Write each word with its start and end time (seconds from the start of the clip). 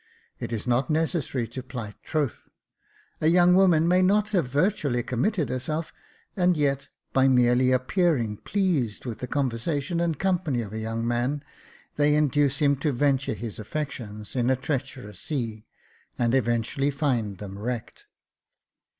It 0.39 0.51
is 0.51 0.65
not 0.65 0.89
necessary 0.89 1.47
to 1.49 1.61
plight 1.61 1.93
troth; 2.01 2.49
a 3.21 3.27
young 3.27 3.53
woman 3.53 3.87
may 3.87 4.01
not 4.01 4.29
have 4.29 4.47
virtually 4.47 5.03
committed 5.03 5.49
herself, 5.49 5.93
and 6.35 6.57
yet, 6.57 6.89
by 7.13 7.27
merely 7.27 7.71
appearing 7.71 8.37
pleased 8.37 9.05
with 9.05 9.19
the 9.19 9.27
conversation 9.27 9.99
and 9.99 10.17
company 10.17 10.63
of 10.63 10.73
a 10.73 10.79
young 10.79 11.07
man, 11.07 11.43
induce 11.99 12.57
him 12.57 12.77
to 12.77 12.91
venture 12.91 13.35
his 13.35 13.59
affections 13.59 14.35
in 14.35 14.49
a 14.49 14.55
treacherous 14.55 15.19
sea, 15.19 15.67
and 16.17 16.33
eventually 16.33 16.89
find 16.89 17.37
them 17.37 17.59
wrecked." 17.59 18.07